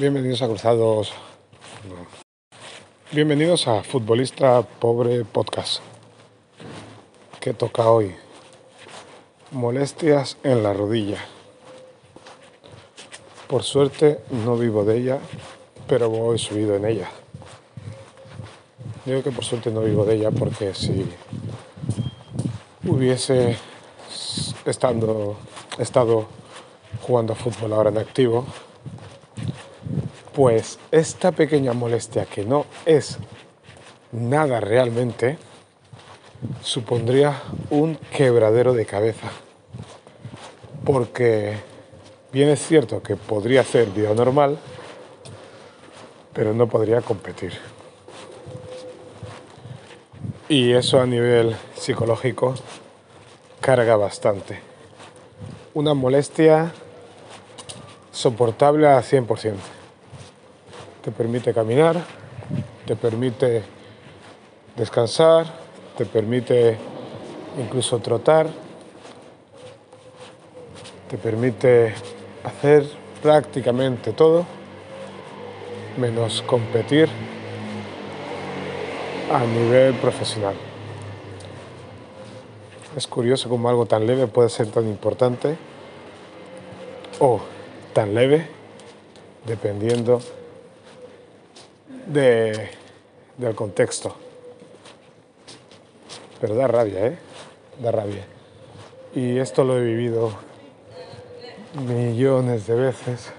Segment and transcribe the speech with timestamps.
[0.00, 1.12] Bienvenidos a Cruzados.
[3.12, 5.82] Bienvenidos a Futbolista Pobre Podcast.
[7.38, 8.14] ¿Qué toca hoy?
[9.50, 11.18] Molestias en la rodilla.
[13.46, 15.18] Por suerte no vivo de ella,
[15.86, 17.10] pero voy subido en ella.
[19.04, 21.12] Digo que por suerte no vivo de ella porque si
[22.86, 23.58] hubiese
[24.64, 25.36] estando,
[25.76, 26.26] estado
[27.02, 28.46] jugando a fútbol ahora en activo,
[30.34, 33.18] pues esta pequeña molestia que no es
[34.12, 35.38] nada realmente,
[36.62, 39.28] supondría un quebradero de cabeza.
[40.84, 41.56] Porque
[42.32, 44.58] bien es cierto que podría hacer vida normal,
[46.32, 47.52] pero no podría competir.
[50.48, 52.54] Y eso a nivel psicológico
[53.60, 54.58] carga bastante.
[55.74, 56.72] Una molestia
[58.10, 59.79] soportable al 100%
[61.02, 61.96] te permite caminar,
[62.86, 63.62] te permite
[64.76, 65.46] descansar,
[65.96, 66.76] te permite
[67.58, 68.48] incluso trotar,
[71.08, 71.94] te permite
[72.44, 72.86] hacer
[73.22, 74.46] prácticamente todo
[75.98, 77.08] menos competir
[79.32, 80.54] a nivel profesional.
[82.96, 85.56] Es curioso cómo algo tan leve puede ser tan importante
[87.20, 87.40] o
[87.92, 88.46] tan leve
[89.46, 90.20] dependiendo
[92.10, 92.70] de,
[93.36, 94.14] del contexto.
[96.40, 97.18] Pero da rabia, ¿eh?
[97.80, 98.26] Da rabia.
[99.14, 100.32] Y esto lo he vivido
[101.86, 103.32] millones de veces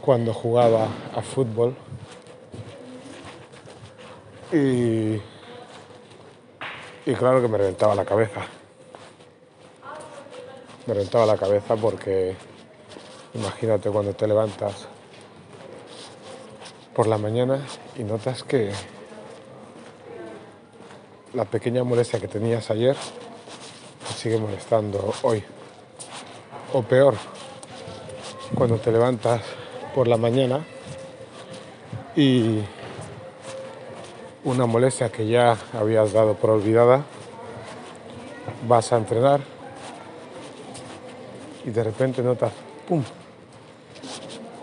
[0.00, 1.74] cuando jugaba a fútbol.
[4.52, 5.20] Y,
[7.06, 8.42] y claro que me reventaba la cabeza.
[10.86, 12.34] Me reventaba la cabeza porque
[13.34, 14.88] imagínate cuando te levantas
[16.94, 17.60] por la mañana
[17.96, 18.70] y notas que
[21.32, 22.96] la pequeña molestia que tenías ayer
[24.06, 25.42] te sigue molestando hoy.
[26.74, 27.14] O peor,
[28.54, 29.40] cuando te levantas
[29.94, 30.60] por la mañana
[32.14, 32.60] y
[34.44, 37.04] una molestia que ya habías dado por olvidada,
[38.68, 39.40] vas a entrenar
[41.64, 42.52] y de repente notas,
[42.88, 43.02] ¡pum!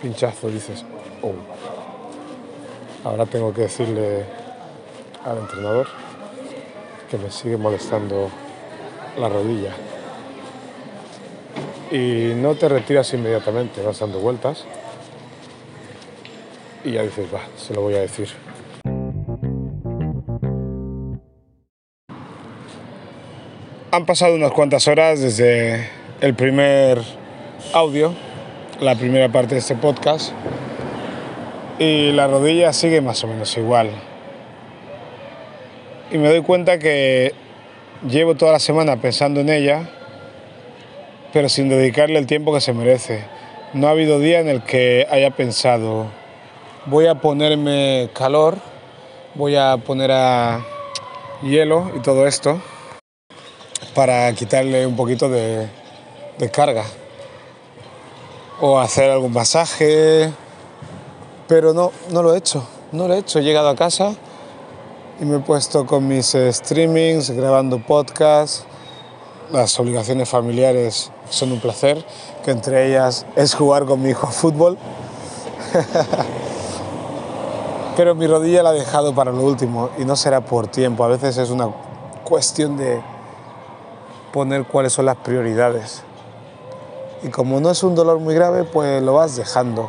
[0.00, 0.84] Pinchazo, dices,
[1.22, 1.55] oh
[3.06, 4.24] Ahora tengo que decirle
[5.24, 5.86] al entrenador
[7.08, 8.28] que me sigue molestando
[9.16, 9.70] la rodilla.
[11.92, 14.64] Y no te retiras inmediatamente, vas dando vueltas.
[16.82, 18.28] Y ya dices, va, se lo voy a decir.
[23.92, 25.88] Han pasado unas cuantas horas desde
[26.20, 27.00] el primer
[27.72, 28.12] audio,
[28.80, 30.32] la primera parte de este podcast
[31.78, 33.90] y la rodilla sigue más o menos igual.
[36.10, 37.34] Y me doy cuenta que
[38.08, 39.88] llevo toda la semana pensando en ella,
[41.32, 43.24] pero sin dedicarle el tiempo que se merece.
[43.72, 46.06] No ha habido día en el que haya pensado,
[46.86, 48.58] voy a ponerme calor,
[49.34, 50.64] voy a poner a
[51.42, 52.60] hielo y todo esto
[53.94, 55.68] para quitarle un poquito de,
[56.52, 56.84] carga.
[58.60, 60.30] O hacer algún masaje,
[61.48, 63.38] pero no, no lo he hecho, no lo he hecho.
[63.38, 64.14] He llegado a casa
[65.20, 68.64] y me he puesto con mis eh, streamings, grabando podcasts.
[69.52, 72.04] Las obligaciones familiares son un placer,
[72.44, 74.76] que entre ellas es jugar con mi hijo a fútbol.
[77.96, 81.04] Pero mi rodilla la he dejado para lo último y no será por tiempo.
[81.04, 81.70] A veces es una
[82.24, 83.00] cuestión de
[84.32, 86.02] poner cuáles son las prioridades.
[87.22, 89.88] Y como no es un dolor muy grave, pues lo vas dejando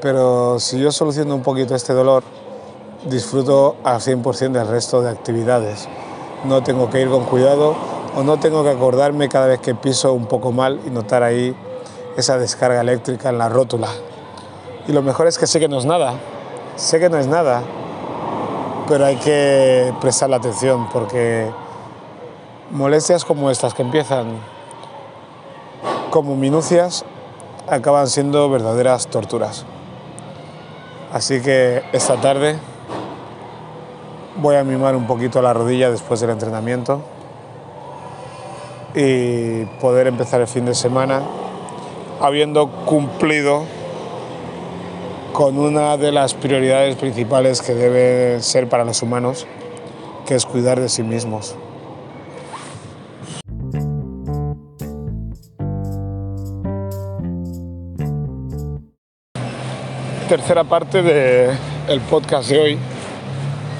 [0.00, 2.22] pero si yo soluciono un poquito este dolor,
[3.04, 5.88] disfruto al 100% del resto de actividades.
[6.44, 7.74] No tengo que ir con cuidado
[8.16, 11.54] o no tengo que acordarme cada vez que piso un poco mal y notar ahí
[12.16, 13.88] esa descarga eléctrica en la rótula.
[14.88, 16.14] Y lo mejor es que sé que no es nada,
[16.76, 17.62] sé que no es nada,
[18.88, 21.50] pero hay que prestar la atención porque
[22.70, 24.38] molestias como estas que empiezan
[26.10, 27.04] como minucias
[27.68, 29.64] acaban siendo verdaderas torturas.
[31.12, 32.56] Así que esta tarde
[34.36, 37.00] voy a mimar un poquito la rodilla después del entrenamiento
[38.94, 41.22] y poder empezar el fin de semana
[42.20, 43.64] habiendo cumplido
[45.32, 49.46] con una de las prioridades principales que debe ser para los humanos,
[50.26, 51.56] que es cuidar de sí mismos.
[60.30, 62.78] Tercera parte del podcast de hoy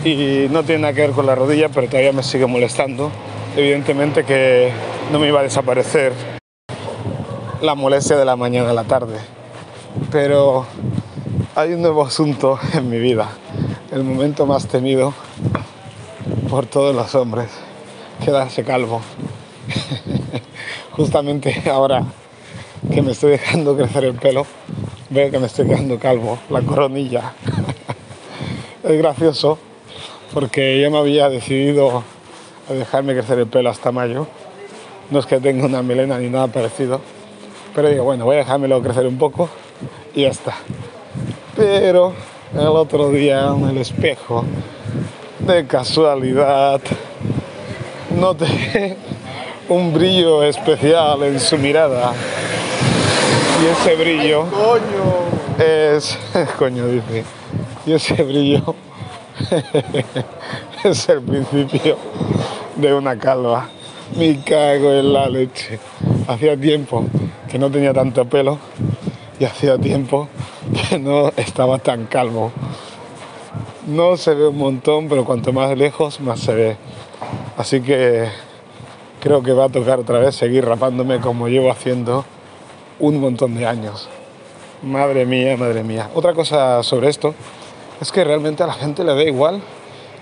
[0.04, 3.12] y no tiene nada que ver con la rodilla, pero todavía me sigue molestando.
[3.56, 4.72] Evidentemente que
[5.12, 6.12] no me iba a desaparecer
[7.62, 9.18] la molestia de la mañana a la tarde,
[10.10, 10.66] pero
[11.54, 13.28] hay un nuevo asunto en mi vida,
[13.92, 15.14] el momento más temido
[16.48, 17.48] por todos los hombres,
[18.24, 19.02] quedarse calvo.
[20.96, 22.02] Justamente ahora
[22.92, 24.46] que me estoy dejando crecer el pelo,
[25.10, 27.32] veo que me estoy quedando calvo, la coronilla.
[28.84, 29.58] es gracioso
[30.32, 32.04] porque ya me había decidido
[32.68, 34.28] a dejarme crecer el pelo hasta mayo.
[35.10, 37.00] No es que tenga una melena ni nada parecido,
[37.74, 39.48] pero digo, bueno, voy a dejármelo crecer un poco
[40.14, 40.54] y ya está.
[41.56, 42.14] Pero
[42.54, 44.44] el otro día en el espejo,
[45.40, 46.80] de casualidad,
[48.16, 48.96] noté
[49.68, 52.12] un brillo especial en su mirada.
[53.60, 54.46] Y ese brillo
[55.58, 56.18] es,
[56.58, 57.24] coño dice,
[57.84, 58.74] y ese brillo
[60.84, 61.98] es el principio
[62.76, 63.68] de una calva.
[64.16, 65.78] Me cago en la leche.
[66.26, 67.04] Hacía tiempo
[67.50, 68.58] que no tenía tanto pelo
[69.38, 70.28] y hacía tiempo
[70.88, 72.52] que no estaba tan calvo.
[73.86, 76.76] No se ve un montón, pero cuanto más lejos, más se ve.
[77.58, 78.26] Así que
[79.20, 82.24] creo que va a tocar otra vez seguir rapándome como llevo haciendo
[83.00, 84.08] un montón de años.
[84.82, 86.10] Madre mía, madre mía.
[86.14, 87.34] Otra cosa sobre esto
[88.00, 89.60] es que realmente a la gente le da igual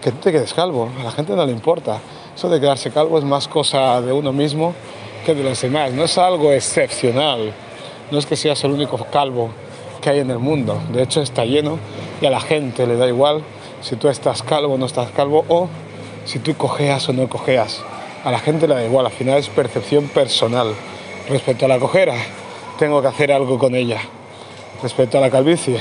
[0.02, 2.00] que tú te quedes calvo, a la gente no le importa.
[2.34, 4.74] Eso de quedarse calvo es más cosa de uno mismo
[5.26, 7.52] que de los demás, no es algo excepcional,
[8.10, 9.50] no es que seas el único calvo
[10.00, 11.78] que hay en el mundo, de hecho está lleno
[12.20, 13.42] y a la gente le da igual
[13.82, 15.68] si tú estás calvo o no estás calvo o
[16.24, 17.82] si tú cojeas o no cojeas.
[18.24, 20.74] A la gente le da igual, al final es percepción personal.
[21.28, 22.14] Respecto a la cojera,
[22.78, 24.00] tengo que hacer algo con ella.
[24.82, 25.80] Respecto a la calvicie,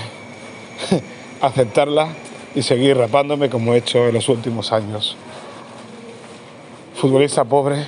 [1.41, 2.09] aceptarla
[2.55, 5.15] y seguir rapándome como he hecho en los últimos años.
[6.95, 7.85] Futbolista pobre,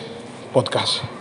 [0.53, 1.18] podcast.